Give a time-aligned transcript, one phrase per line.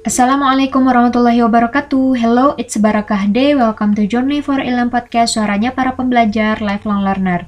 [0.00, 2.16] Assalamualaikum warahmatullahi wabarakatuh.
[2.16, 3.52] Hello, it's Barakah Day.
[3.52, 7.44] Welcome to Journey for Ilham Podcast, suaranya para pembelajar lifelong learner.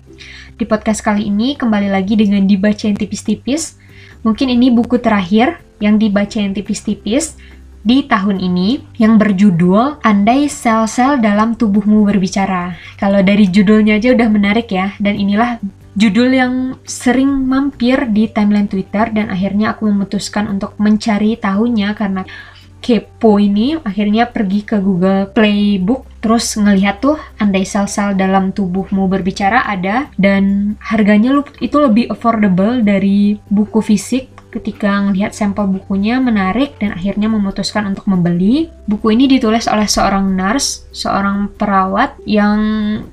[0.60, 3.80] Di podcast kali ini kembali lagi dengan dibacain tipis-tipis.
[4.20, 7.40] Mungkin ini buku terakhir yang dibacain tipis-tipis
[7.80, 12.76] di tahun ini yang berjudul Andai Sel-Sel Dalam Tubuhmu Berbicara.
[13.00, 15.56] Kalau dari judulnya aja udah menarik ya, dan inilah
[15.92, 16.54] judul yang
[16.88, 22.24] sering mampir di timeline Twitter dan akhirnya aku memutuskan untuk mencari tahunya karena
[22.82, 29.62] kepo ini akhirnya pergi ke Google Playbook terus ngelihat tuh andai sel-sel dalam tubuhmu berbicara
[29.70, 36.92] ada dan harganya itu lebih affordable dari buku fisik ketika melihat sampel bukunya menarik dan
[36.92, 38.68] akhirnya memutuskan untuk membeli.
[38.84, 42.60] Buku ini ditulis oleh seorang nurse, seorang perawat yang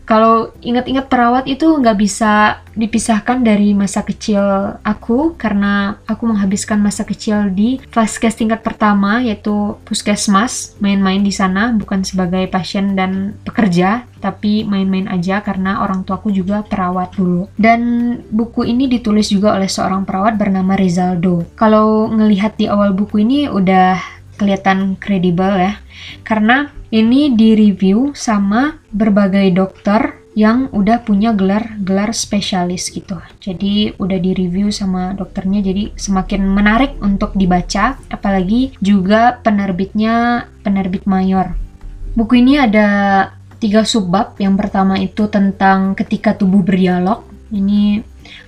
[0.03, 4.39] kalau ingat-ingat perawat itu nggak bisa dipisahkan dari masa kecil
[4.87, 11.75] aku karena aku menghabiskan masa kecil di vaskes tingkat pertama yaitu puskesmas main-main di sana
[11.75, 17.47] bukan sebagai pasien dan pekerja tapi main-main aja karena orang tuaku juga perawat dulu.
[17.55, 17.79] Dan
[18.27, 21.47] buku ini ditulis juga oleh seorang perawat bernama Rizaldo.
[21.55, 25.83] Kalau ngelihat di awal buku ini udah kelihatan kredibel ya
[26.23, 33.19] karena ini di review sama berbagai dokter yang udah punya gelar-gelar spesialis gitu.
[33.43, 41.03] Jadi udah di review sama dokternya jadi semakin menarik untuk dibaca apalagi juga penerbitnya penerbit
[41.03, 41.59] mayor.
[42.15, 42.87] Buku ini ada
[43.59, 44.39] tiga subbab.
[44.39, 47.27] Yang pertama itu tentang ketika tubuh berdialog.
[47.51, 47.99] Ini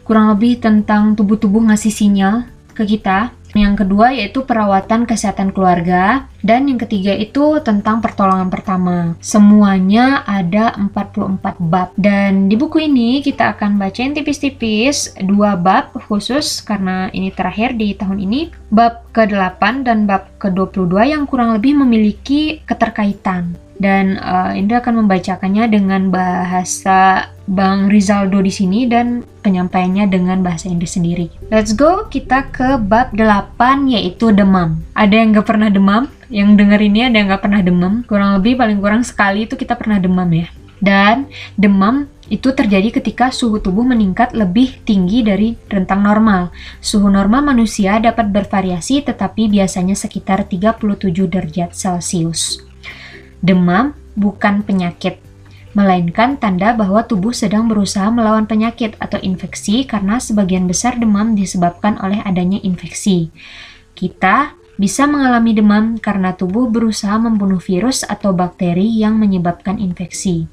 [0.08, 6.28] kurang lebih tentang tubuh-tubuh ngasih sinyal ke kita yang kedua yaitu perawatan kesehatan keluarga.
[6.42, 9.14] Dan yang ketiga itu tentang pertolongan pertama.
[9.22, 11.94] Semuanya ada 44 bab.
[11.94, 17.94] Dan di buku ini kita akan bacain tipis-tipis dua bab khusus karena ini terakhir di
[17.94, 18.50] tahun ini.
[18.74, 25.66] Bab ke-8 dan bab ke-22 yang kurang lebih memiliki keterkaitan dan uh, Indra akan membacakannya
[25.74, 31.34] dengan bahasa Bang Rizaldo di sini dan penyampaiannya dengan bahasa Inggris sendiri.
[31.50, 34.80] Let's go, kita ke bab 8 yaitu demam.
[34.94, 36.06] Ada yang gak pernah demam?
[36.30, 38.06] Yang denger ini ada yang gak pernah demam?
[38.06, 40.48] Kurang lebih paling kurang sekali itu kita pernah demam ya.
[40.82, 46.50] Dan demam itu terjadi ketika suhu tubuh meningkat lebih tinggi dari rentang normal.
[46.80, 52.71] Suhu normal manusia dapat bervariasi tetapi biasanya sekitar 37 derajat Celcius.
[53.42, 55.18] Demam bukan penyakit,
[55.74, 61.98] melainkan tanda bahwa tubuh sedang berusaha melawan penyakit atau infeksi karena sebagian besar demam disebabkan
[62.06, 63.34] oleh adanya infeksi.
[63.98, 70.50] Kita bisa mengalami demam karena tubuh berusaha membunuh virus atau bakteri yang menyebabkan infeksi.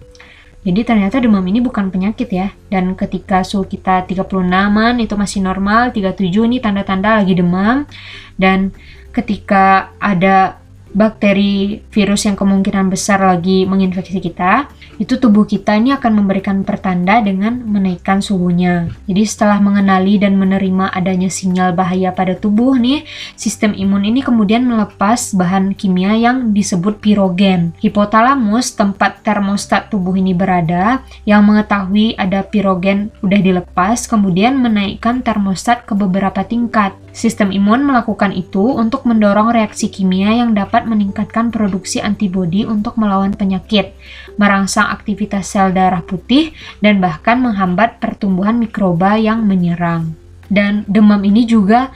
[0.69, 2.53] Jadi ternyata demam ini bukan penyakit ya.
[2.69, 7.89] Dan ketika suhu kita 36-an itu masih normal, 37 ini tanda-tanda lagi demam.
[8.37, 8.75] Dan
[9.15, 10.58] ketika ada
[10.93, 14.69] bakteri virus yang kemungkinan besar lagi menginfeksi kita,
[14.99, 18.91] itu tubuh kita ini akan memberikan pertanda dengan menaikkan suhunya.
[19.07, 23.07] Jadi setelah mengenali dan menerima adanya sinyal bahaya pada tubuh nih,
[23.39, 27.73] sistem imun ini kemudian melepas bahan kimia yang disebut pirogen.
[27.79, 35.87] Hipotalamus, tempat termostat tubuh ini berada, yang mengetahui ada pirogen udah dilepas, kemudian menaikkan termostat
[35.87, 36.93] ke beberapa tingkat.
[37.19, 43.35] Sistem imun melakukan itu untuk mendorong reaksi kimia yang dapat meningkatkan produksi antibodi untuk melawan
[43.35, 43.91] penyakit,
[44.39, 50.15] merangsang aktivitas sel darah putih, dan bahkan menghambat pertumbuhan mikroba yang menyerang.
[50.47, 51.91] Dan demam ini juga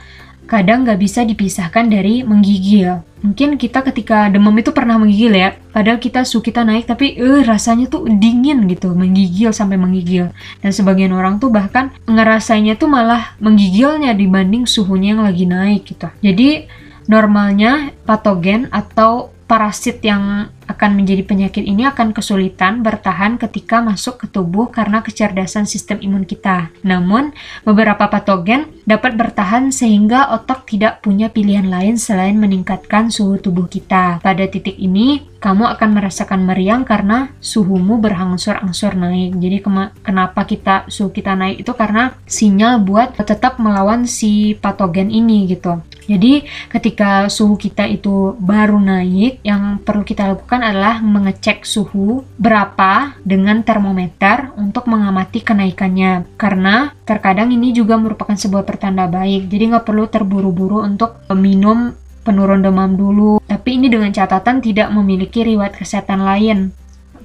[0.45, 3.01] kadang nggak bisa dipisahkan dari menggigil.
[3.23, 7.41] Mungkin kita ketika demam itu pernah menggigil ya, padahal kita suhu kita naik tapi eh
[7.47, 10.35] rasanya tuh dingin gitu, menggigil sampai menggigil.
[10.59, 16.11] Dan sebagian orang tuh bahkan ngerasanya tuh malah menggigilnya dibanding suhunya yang lagi naik gitu.
[16.19, 16.67] Jadi
[17.07, 24.27] normalnya patogen atau parasit yang akan menjadi penyakit ini akan kesulitan bertahan ketika masuk ke
[24.31, 26.71] tubuh karena kecerdasan sistem imun kita.
[26.85, 33.67] Namun, beberapa patogen dapat bertahan sehingga otak tidak punya pilihan lain selain meningkatkan suhu tubuh
[33.67, 34.19] kita.
[34.19, 39.35] Pada titik ini, kamu akan merasakan meriang karena suhumu berangsur-angsur naik.
[39.39, 39.57] Jadi
[39.99, 45.83] kenapa kita suhu kita naik itu karena sinyal buat tetap melawan si patogen ini gitu.
[46.03, 53.17] Jadi ketika suhu kita itu baru naik, yang perlu kita lakukan adalah mengecek suhu berapa
[53.23, 56.27] dengan termometer untuk mengamati kenaikannya.
[56.35, 59.47] Karena terkadang ini juga merupakan sebuah pertanda baik.
[59.47, 61.95] Jadi nggak perlu terburu-buru untuk minum
[62.27, 63.39] penurun demam dulu.
[63.47, 66.75] Tapi ini dengan catatan tidak memiliki riwayat kesehatan lain.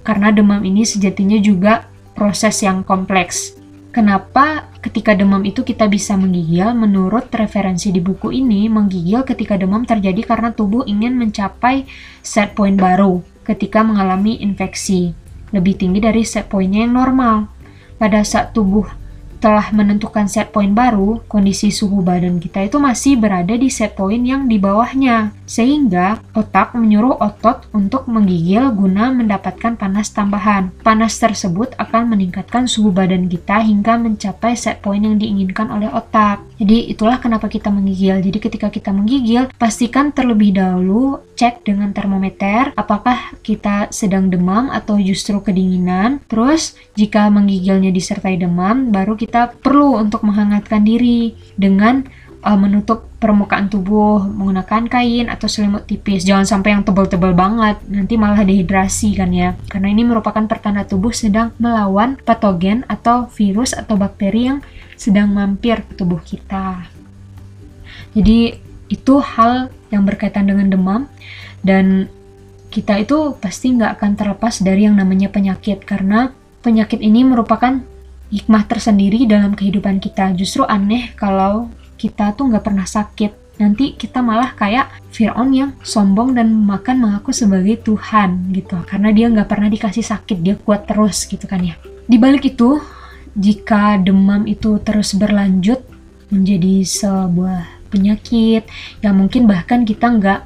[0.06, 3.57] Karena demam ini sejatinya juga proses yang kompleks.
[3.98, 6.70] Kenapa ketika demam itu kita bisa menggigil?
[6.70, 11.82] Menurut referensi di buku ini, menggigil ketika demam terjadi karena tubuh ingin mencapai
[12.22, 15.18] set point baru ketika mengalami infeksi.
[15.50, 17.50] Lebih tinggi dari set pointnya yang normal.
[17.98, 18.86] Pada saat tubuh
[19.42, 24.22] telah menentukan set point baru, kondisi suhu badan kita itu masih berada di set point
[24.22, 25.34] yang di bawahnya.
[25.48, 30.68] Sehingga otak menyuruh otot untuk menggigil guna mendapatkan panas tambahan.
[30.84, 36.44] Panas tersebut akan meningkatkan suhu badan kita hingga mencapai set point yang diinginkan oleh otak.
[36.60, 38.20] Jadi itulah kenapa kita menggigil.
[38.20, 44.98] Jadi ketika kita menggigil, pastikan terlebih dahulu cek dengan termometer apakah kita sedang demam atau
[44.98, 46.18] justru kedinginan.
[46.26, 52.04] Terus jika menggigilnya disertai demam, baru kita perlu untuk menghangatkan diri dengan
[52.42, 56.22] uh, menutup permukaan tubuh menggunakan kain atau selimut tipis.
[56.22, 59.58] Jangan sampai yang tebal-tebal banget, nanti malah dehidrasi kan ya.
[59.66, 64.58] Karena ini merupakan pertanda tubuh sedang melawan patogen atau virus atau bakteri yang
[64.94, 66.86] sedang mampir ke tubuh kita.
[68.14, 68.58] Jadi
[68.88, 71.02] itu hal yang berkaitan dengan demam
[71.60, 72.08] dan
[72.68, 77.80] kita itu pasti nggak akan terlepas dari yang namanya penyakit karena penyakit ini merupakan
[78.28, 80.36] hikmah tersendiri dalam kehidupan kita.
[80.36, 83.58] Justru aneh kalau kita tuh nggak pernah sakit.
[83.58, 88.78] Nanti kita malah kayak Fir'aun yang sombong dan makan mengaku sebagai Tuhan gitu.
[88.86, 91.74] Karena dia nggak pernah dikasih sakit, dia kuat terus gitu kan ya.
[92.06, 92.78] Di balik itu,
[93.34, 95.82] jika demam itu terus berlanjut
[96.30, 98.68] menjadi sebuah penyakit
[99.00, 100.40] yang mungkin bahkan kita nggak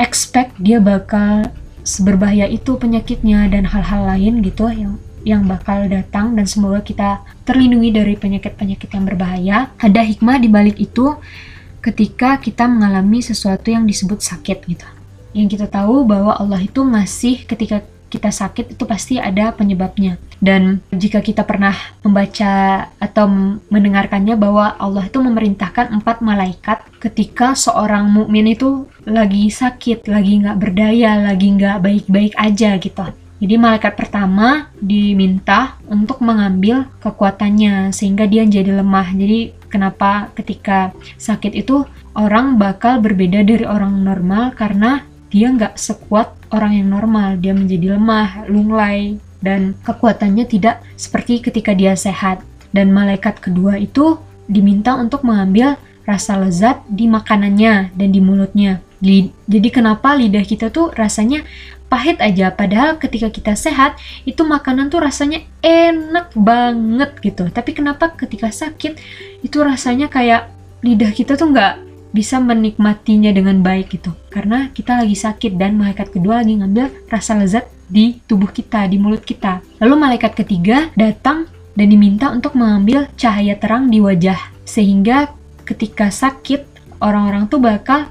[0.00, 1.48] expect dia bakal
[1.86, 7.90] seberbahaya itu penyakitnya dan hal-hal lain gitu yang yang bakal datang dan semoga kita terlindungi
[7.90, 9.58] dari penyakit-penyakit yang berbahaya.
[9.82, 11.18] Ada hikmah di balik itu
[11.82, 14.86] ketika kita mengalami sesuatu yang disebut sakit gitu.
[15.34, 20.14] Yang kita tahu bahwa Allah itu ngasih ketika kita sakit itu pasti ada penyebabnya.
[20.38, 21.74] Dan jika kita pernah
[22.06, 23.26] membaca atau
[23.66, 30.60] mendengarkannya bahwa Allah itu memerintahkan empat malaikat ketika seorang mukmin itu lagi sakit, lagi nggak
[30.60, 33.25] berdaya, lagi nggak baik-baik aja gitu.
[33.36, 39.12] Jadi malaikat pertama diminta untuk mengambil kekuatannya sehingga dia jadi lemah.
[39.12, 41.84] Jadi kenapa ketika sakit itu
[42.16, 48.00] orang bakal berbeda dari orang normal karena dia nggak sekuat orang yang normal, dia menjadi
[48.00, 52.40] lemah, lunglai, dan kekuatannya tidak seperti ketika dia sehat.
[52.72, 54.16] Dan malaikat kedua itu
[54.48, 58.80] diminta untuk mengambil rasa lezat di makanannya dan di mulutnya.
[59.02, 61.44] Jadi kenapa lidah kita tuh rasanya
[61.86, 62.50] pahit aja.
[62.50, 67.48] Padahal ketika kita sehat itu makanan tuh rasanya enak banget gitu.
[67.50, 68.98] Tapi kenapa ketika sakit
[69.42, 70.50] itu rasanya kayak
[70.82, 74.12] lidah kita tuh nggak bisa menikmatinya dengan baik gitu.
[74.32, 78.96] Karena kita lagi sakit dan malaikat kedua lagi ngambil rasa lezat di tubuh kita di
[78.98, 79.62] mulut kita.
[79.78, 81.46] Lalu malaikat ketiga datang
[81.76, 84.38] dan diminta untuk mengambil cahaya terang di wajah.
[84.64, 85.30] Sehingga
[85.68, 86.64] ketika sakit
[87.04, 88.08] orang-orang tuh bakal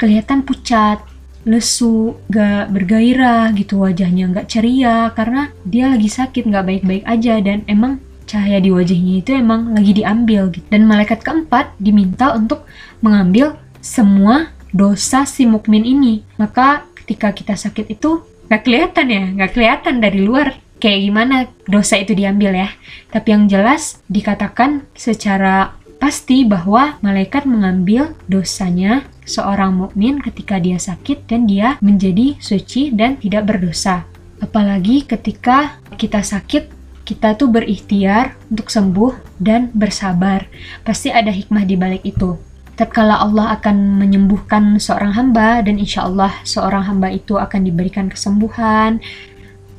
[0.00, 1.09] kelihatan pucat
[1.44, 7.64] lesu, gak bergairah gitu wajahnya, gak ceria karena dia lagi sakit, gak baik-baik aja dan
[7.64, 8.00] emang
[8.30, 10.62] cahaya di wajahnya itu emang lagi diambil gitu.
[10.70, 12.62] Dan malaikat keempat diminta untuk
[13.02, 16.22] mengambil semua dosa si mukmin ini.
[16.38, 21.98] Maka ketika kita sakit itu nggak kelihatan ya, nggak kelihatan dari luar kayak gimana dosa
[21.98, 22.70] itu diambil ya.
[23.10, 31.30] Tapi yang jelas dikatakan secara pasti bahwa malaikat mengambil dosanya seorang mukmin ketika dia sakit
[31.30, 34.02] dan dia menjadi suci dan tidak berdosa.
[34.42, 40.46] Apalagi ketika kita sakit kita tuh berikhtiar untuk sembuh dan bersabar.
[40.86, 42.38] Pasti ada hikmah di balik itu.
[42.78, 49.02] Tatkala Allah akan menyembuhkan seorang hamba dan insya Allah seorang hamba itu akan diberikan kesembuhan.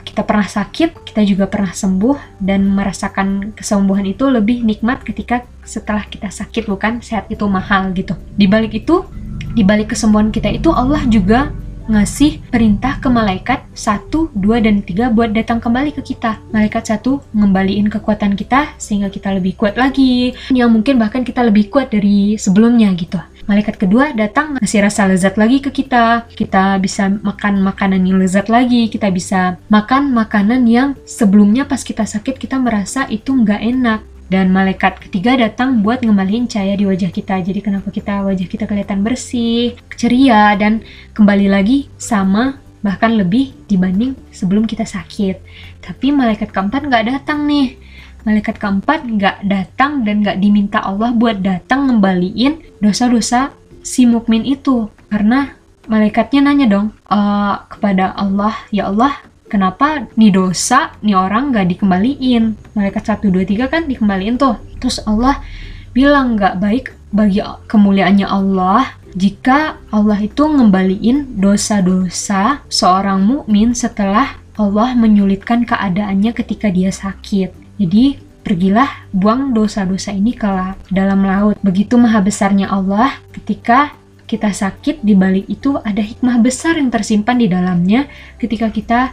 [0.03, 6.03] Kita pernah sakit, kita juga pernah sembuh dan merasakan kesembuhan itu lebih nikmat ketika setelah
[6.03, 8.11] kita sakit bukan sehat itu mahal gitu.
[8.35, 9.07] Di balik itu,
[9.51, 11.51] di balik kesembuhan kita itu Allah juga
[11.91, 16.37] ngasih perintah ke malaikat satu, dua, dan tiga buat datang kembali ke kita.
[16.53, 20.31] Malaikat satu ngembaliin kekuatan kita sehingga kita lebih kuat lagi.
[20.53, 23.17] Yang mungkin bahkan kita lebih kuat dari sebelumnya gitu.
[23.49, 26.29] Malaikat kedua datang ngasih rasa lezat lagi ke kita.
[26.31, 28.87] Kita bisa makan makanan yang lezat lagi.
[28.87, 33.99] Kita bisa makan makanan yang sebelumnya pas kita sakit kita merasa itu nggak enak
[34.31, 37.43] dan malaikat ketiga datang buat ngembaliin cahaya di wajah kita.
[37.43, 44.15] Jadi kenapa kita wajah kita kelihatan bersih, ceria dan kembali lagi sama bahkan lebih dibanding
[44.31, 45.35] sebelum kita sakit.
[45.83, 47.75] Tapi malaikat keempat nggak datang nih.
[48.23, 53.51] Malaikat keempat nggak datang dan nggak diminta Allah buat datang ngembaliin dosa-dosa
[53.83, 54.87] si mukmin itu.
[55.11, 55.59] Karena
[55.91, 59.11] malaikatnya nanya dong uh, kepada Allah, ya Allah,
[59.51, 65.03] kenapa nih dosa nih orang nggak dikembaliin malaikat satu dua tiga kan dikembaliin tuh terus
[65.03, 65.43] Allah
[65.91, 74.95] bilang nggak baik bagi kemuliaannya Allah jika Allah itu ngembaliin dosa-dosa seorang mukmin setelah Allah
[74.95, 77.51] menyulitkan keadaannya ketika dia sakit.
[77.75, 80.47] Jadi pergilah buang dosa-dosa ini ke
[80.91, 81.59] dalam laut.
[81.59, 83.91] Begitu maha besarnya Allah ketika
[84.31, 88.07] kita sakit di balik itu ada hikmah besar yang tersimpan di dalamnya
[88.39, 89.11] ketika kita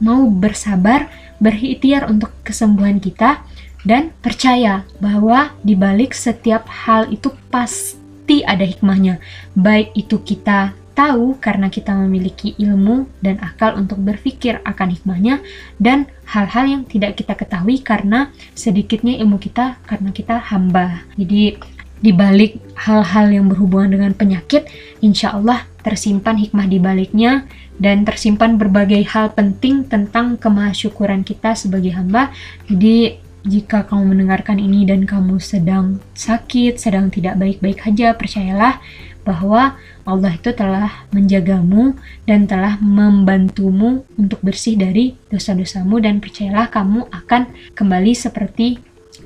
[0.00, 3.44] mau bersabar, berikhtiar untuk kesembuhan kita
[3.84, 9.20] dan percaya bahwa di balik setiap hal itu pasti ada hikmahnya.
[9.56, 15.40] Baik itu kita tahu karena kita memiliki ilmu dan akal untuk berpikir akan hikmahnya
[15.80, 21.08] dan hal-hal yang tidak kita ketahui karena sedikitnya ilmu kita karena kita hamba.
[21.16, 21.56] Jadi
[22.00, 24.68] di balik hal-hal yang berhubungan dengan penyakit,
[25.04, 27.48] insya Allah tersimpan hikmah di baliknya
[27.80, 32.32] dan tersimpan berbagai hal penting tentang kemahasyukuran kita sebagai hamba.
[32.68, 38.76] Jadi jika kamu mendengarkan ini dan kamu sedang sakit, sedang tidak baik-baik saja, percayalah
[39.24, 47.08] bahwa Allah itu telah menjagamu dan telah membantumu untuk bersih dari dosa-dosamu dan percayalah kamu
[47.12, 48.80] akan kembali seperti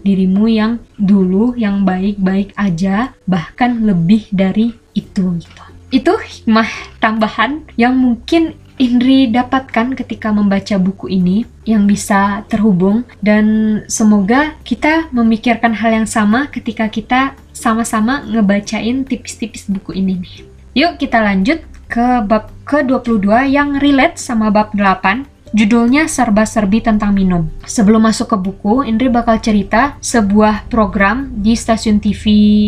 [0.05, 5.74] dirimu yang dulu yang baik-baik aja bahkan lebih dari itu gitu.
[5.93, 13.79] Itu hikmah tambahan yang mungkin Indri dapatkan ketika membaca buku ini yang bisa terhubung dan
[13.87, 20.35] semoga kita memikirkan hal yang sama ketika kita sama-sama ngebacain tipis-tipis buku ini nih.
[20.75, 27.47] Yuk kita lanjut ke bab ke-22 yang relate sama bab 8 Judulnya serba-serbi tentang minum.
[27.63, 32.25] Sebelum masuk ke buku, Indri bakal cerita sebuah program di stasiun TV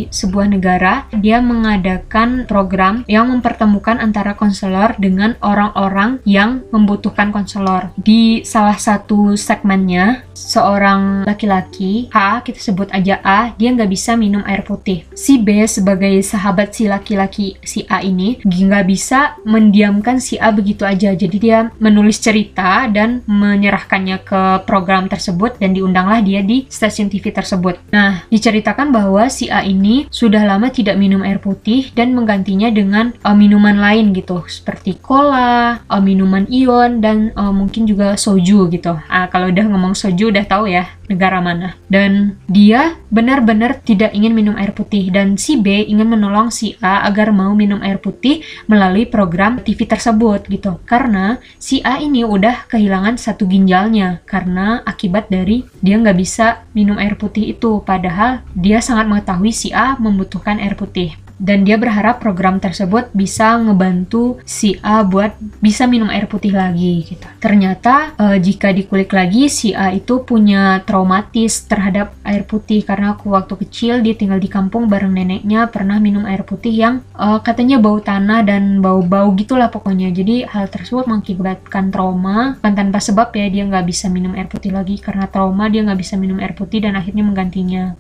[0.07, 1.11] sebuah negara.
[1.11, 7.91] Dia mengadakan program yang mempertemukan antara konselor dengan orang-orang yang membutuhkan konselor.
[7.99, 14.47] Di salah satu segmennya, seorang laki-laki, A, kita sebut aja A, dia nggak bisa minum
[14.47, 15.03] air putih.
[15.11, 20.87] Si B sebagai sahabat si laki-laki si A ini nggak bisa mendiamkan si A begitu
[20.87, 21.11] aja.
[21.11, 27.33] Jadi dia menulis cerita dan menyerahkannya ke program tersebut dan diundanglah dia di stasiun TV
[27.33, 27.81] tersebut.
[27.89, 33.17] Nah, diceritakan bahwa si A ini sudah lama tidak minum air putih dan menggantinya dengan
[33.25, 38.93] uh, minuman lain gitu, seperti cola, uh, minuman ion dan uh, mungkin juga soju gitu.
[39.09, 41.75] Uh, kalau udah ngomong soju udah tahu ya negara mana.
[41.91, 47.07] Dan dia benar-benar tidak ingin minum air putih dan si B ingin menolong si A
[47.07, 50.79] agar mau minum air putih melalui program TV tersebut gitu.
[50.87, 56.99] Karena si A ini udah kehilangan satu ginjalnya karena akibat dari dia nggak bisa minum
[57.01, 57.83] air putih itu.
[57.83, 63.61] Padahal dia sangat mengetahui si A membutuhkan air putih dan dia berharap program tersebut bisa
[63.61, 67.29] ngebantu si A buat bisa minum air putih lagi gitu.
[67.37, 73.37] Ternyata e, jika dikulik lagi si A itu punya traumatis terhadap air putih karena aku
[73.37, 77.77] waktu kecil dia tinggal di kampung bareng neneknya pernah minum air putih yang e, katanya
[77.85, 80.09] bau tanah dan bau-bau gitulah pokoknya.
[80.17, 84.73] Jadi hal tersebut mengakibatkan trauma kan tanpa sebab ya dia nggak bisa minum air putih
[84.73, 87.93] lagi karena trauma dia nggak bisa minum air putih dan akhirnya menggantinya.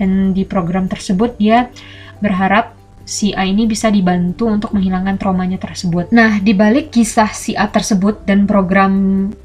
[0.00, 1.68] Dan di program tersebut dia
[2.22, 2.77] berharap
[3.08, 6.12] si A ini bisa dibantu untuk menghilangkan traumanya tersebut.
[6.12, 8.92] Nah, di balik kisah si A tersebut dan program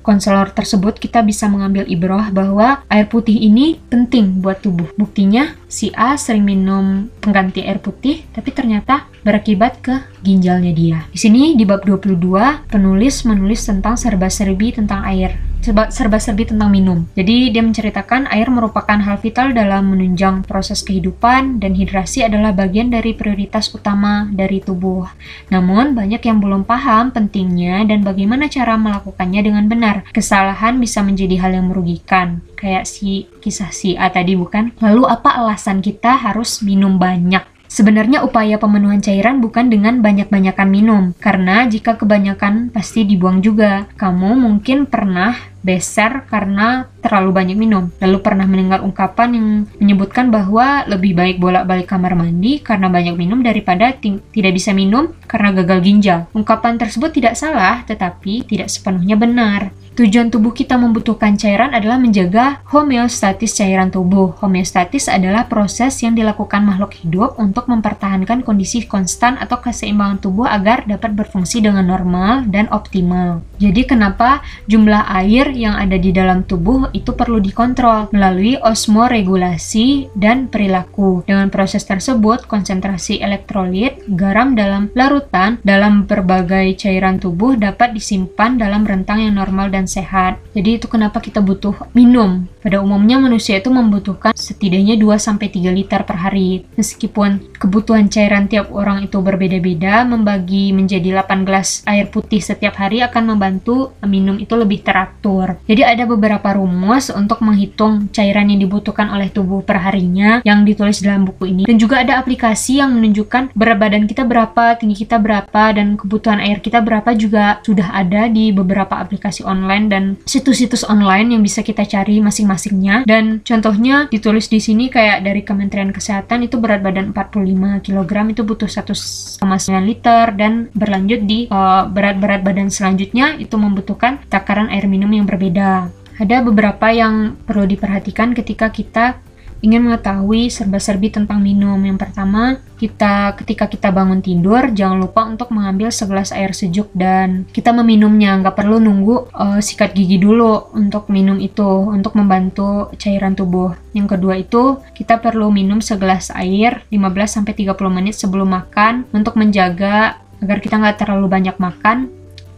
[0.03, 4.91] konselor tersebut, kita bisa mengambil ibrah bahwa air putih ini penting buat tubuh.
[5.00, 11.08] Buktinya, si A sering minum pengganti air putih, tapi ternyata berakibat ke ginjalnya dia.
[11.08, 17.08] Di sini di bab 22, penulis menulis tentang serba-serbi tentang air serba-serbi tentang minum.
[17.15, 22.91] Jadi dia menceritakan air merupakan hal vital dalam menunjang proses kehidupan dan hidrasi adalah bagian
[22.91, 25.08] dari prioritas utama dari tubuh.
[25.48, 30.03] Namun banyak yang belum paham pentingnya dan bagaimana cara melakukannya dengan benar.
[30.12, 32.43] Kesalahan bisa menjadi hal yang merugikan.
[32.60, 34.75] Kayak si kisah si A tadi bukan?
[34.79, 37.52] Lalu apa alasan kita harus minum banyak?
[37.74, 43.89] Sebenarnya upaya pemenuhan cairan bukan dengan banyak-banyakan minum, karena jika kebanyakan pasti dibuang juga.
[43.98, 45.34] Kamu mungkin pernah
[45.65, 47.89] beser karena terlalu banyak minum.
[47.98, 49.48] Lalu pernah mendengar ungkapan yang
[49.82, 55.50] menyebutkan bahwa lebih baik bolak-balik kamar mandi karena banyak minum daripada tidak bisa minum karena
[55.58, 56.20] gagal ginjal.
[56.38, 59.74] Ungkapan tersebut tidak salah, tetapi tidak sepenuhnya benar.
[59.93, 64.33] Tujuan tubuh kita membutuhkan cairan adalah menjaga homeostatis cairan tubuh.
[64.41, 70.89] Homeostatis adalah proses yang dilakukan makhluk hidup untuk mempertahankan kondisi konstan atau keseimbangan tubuh agar
[70.89, 73.45] dapat berfungsi dengan normal dan optimal.
[73.62, 80.50] Jadi kenapa jumlah air yang ada di dalam tubuh itu perlu dikontrol melalui osmoregulasi dan
[80.50, 81.21] perilaku.
[81.29, 88.89] Dengan proses tersebut, konsentrasi elektrolit, garam dalam larutan dalam berbagai cairan tubuh dapat disimpan dalam
[88.89, 90.34] rentang yang normal dan dan sehat.
[90.56, 92.48] Jadi itu kenapa kita butuh minum.
[92.63, 96.63] Pada umumnya manusia itu membutuhkan setidaknya 2-3 liter per hari.
[96.80, 103.04] Meskipun kebutuhan cairan tiap orang itu berbeda-beda, membagi menjadi 8 gelas air putih setiap hari
[103.04, 105.60] akan membantu minum itu lebih teratur.
[105.68, 111.04] Jadi ada beberapa rumus untuk menghitung cairan yang dibutuhkan oleh tubuh per harinya yang ditulis
[111.04, 111.63] dalam buku ini.
[111.68, 116.40] Dan juga ada aplikasi yang menunjukkan berat badan kita berapa, tinggi kita berapa, dan kebutuhan
[116.40, 121.65] air kita berapa juga sudah ada di beberapa aplikasi online dan situs-situs online yang bisa
[121.65, 123.08] kita cari masing-masingnya.
[123.08, 128.42] Dan contohnya ditulis di sini kayak dari Kementerian Kesehatan itu berat badan 45 kg itu
[128.46, 129.42] butuh 1,9
[129.84, 135.89] liter dan berlanjut di uh, berat-berat badan selanjutnya itu membutuhkan takaran air minum yang berbeda.
[136.13, 139.18] Ada beberapa yang perlu diperhatikan ketika kita
[139.63, 141.79] ingin mengetahui serba-serbi tentang minum.
[141.79, 147.48] Yang pertama, kita ketika kita bangun tidur jangan lupa untuk mengambil segelas air sejuk dan
[147.55, 148.36] kita meminumnya.
[148.43, 153.72] Nggak perlu nunggu uh, sikat gigi dulu untuk minum itu untuk membantu cairan tubuh.
[153.96, 160.60] Yang kedua itu kita perlu minum segelas air 15-30 menit sebelum makan untuk menjaga agar
[160.60, 162.12] kita nggak terlalu banyak makan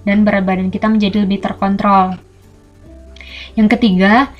[0.09, 2.17] dan berat badan kita menjadi lebih terkontrol.
[3.53, 4.33] Yang ketiga,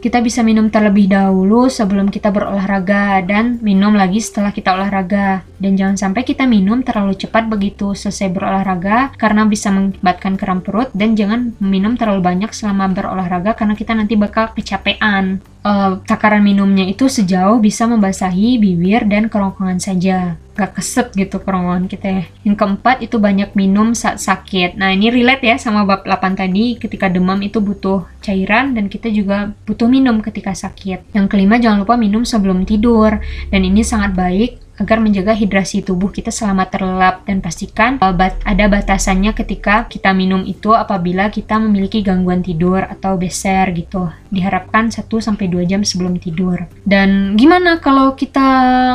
[0.00, 5.44] kita bisa minum terlebih dahulu sebelum kita berolahraga dan minum lagi setelah kita olahraga.
[5.60, 10.88] Dan jangan sampai kita minum terlalu cepat begitu selesai berolahraga karena bisa mengakibatkan kram perut
[10.96, 15.44] dan jangan minum terlalu banyak selama berolahraga karena kita nanti bakal kecapean.
[15.60, 21.88] Uh, takaran minumnya itu sejauh bisa membasahi bibir dan kerongkongan saja gak keset gitu kerongkongan
[21.88, 22.24] kita ya.
[22.44, 24.76] Yang keempat itu banyak minum saat sakit.
[24.76, 29.08] Nah ini relate ya sama bab 8 tadi ketika demam itu butuh cairan dan kita
[29.08, 31.16] juga butuh minum ketika sakit.
[31.16, 33.16] Yang kelima jangan lupa minum sebelum tidur
[33.48, 38.64] dan ini sangat baik agar menjaga hidrasi tubuh kita selama terlelap dan pastikan bat ada
[38.66, 44.08] batasannya ketika kita minum itu apabila kita memiliki gangguan tidur atau beser gitu.
[44.32, 46.64] Diharapkan 1 sampai 2 jam sebelum tidur.
[46.82, 48.48] Dan gimana kalau kita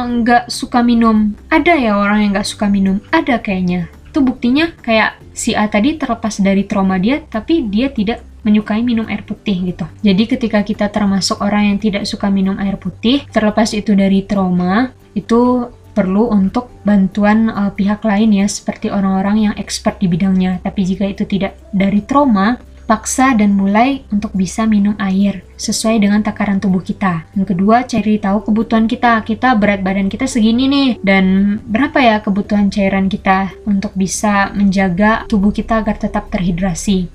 [0.10, 1.38] nggak suka minum?
[1.54, 2.98] Ada ya orang yang nggak suka minum?
[3.14, 3.88] Ada kayaknya.
[4.10, 9.10] Itu buktinya kayak si A tadi terlepas dari trauma dia tapi dia tidak menyukai minum
[9.10, 9.90] air putih gitu.
[10.06, 14.94] Jadi ketika kita termasuk orang yang tidak suka minum air putih, terlepas itu dari trauma,
[15.18, 20.60] itu perlu untuk bantuan uh, pihak lain ya seperti orang-orang yang expert di bidangnya.
[20.60, 26.22] Tapi jika itu tidak dari trauma, paksa dan mulai untuk bisa minum air sesuai dengan
[26.22, 27.26] takaran tubuh kita.
[27.34, 29.26] Yang kedua, cari tahu kebutuhan kita.
[29.26, 35.26] Kita berat badan kita segini nih dan berapa ya kebutuhan cairan kita untuk bisa menjaga
[35.26, 37.10] tubuh kita agar tetap terhidrasi.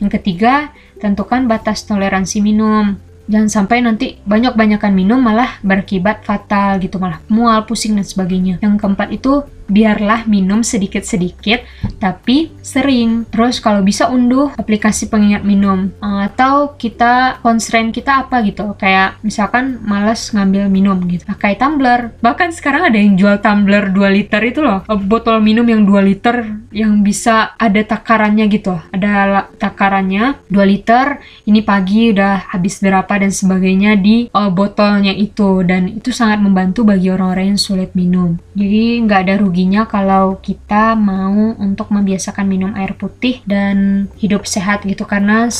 [0.00, 2.96] Yang ketiga, tentukan batas toleransi minum
[3.30, 7.22] jangan sampai nanti banyak-banyakan minum malah berakibat fatal gitu malah.
[7.30, 8.58] Mual pusing dan sebagainya.
[8.58, 11.62] Yang keempat itu biarlah minum sedikit-sedikit
[12.02, 13.24] tapi sering.
[13.30, 18.74] Terus kalau bisa unduh aplikasi pengingat minum atau kita constraint kita apa gitu.
[18.74, 21.22] Kayak misalkan males ngambil minum gitu.
[21.24, 22.10] Pakai tumbler.
[22.18, 24.82] Bahkan sekarang ada yang jual tumbler 2 liter itu loh.
[25.06, 26.42] Botol minum yang 2 liter
[26.74, 28.74] yang bisa ada takarannya gitu.
[28.90, 31.22] Ada takarannya 2 liter.
[31.46, 36.82] Ini pagi udah habis berapa dan sebagainya di uh, botolnya itu dan itu sangat membantu
[36.82, 38.40] bagi orang-orang yang sulit minum.
[38.56, 44.48] Jadi nggak ada rugi ruginya kalau kita mau untuk membiasakan minum air putih dan hidup
[44.48, 45.52] sehat gitu karena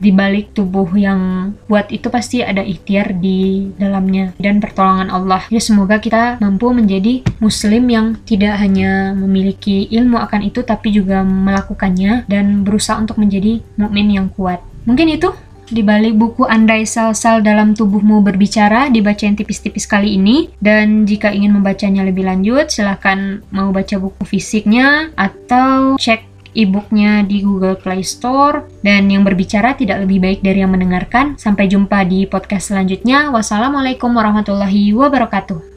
[0.00, 5.44] di balik tubuh yang buat itu pasti ada ikhtiar di dalamnya dan pertolongan Allah.
[5.52, 11.20] Ya semoga kita mampu menjadi muslim yang tidak hanya memiliki ilmu akan itu tapi juga
[11.20, 14.64] melakukannya dan berusaha untuk menjadi mukmin yang kuat.
[14.88, 15.28] Mungkin itu
[15.66, 20.50] di balik buku Andai Sel-Sel Dalam Tubuhmu Berbicara dibaca yang tipis-tipis kali ini.
[20.62, 26.22] Dan jika ingin membacanya lebih lanjut, silahkan mau baca buku fisiknya atau cek
[26.56, 28.64] e-booknya di Google Play Store.
[28.80, 31.36] Dan yang berbicara tidak lebih baik dari yang mendengarkan.
[31.36, 33.28] Sampai jumpa di podcast selanjutnya.
[33.34, 35.75] Wassalamualaikum warahmatullahi wabarakatuh.